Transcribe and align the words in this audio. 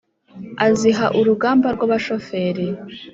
aziha 0.67 1.05
urugamba 1.19 1.67
rw’abashoferi 1.75 2.65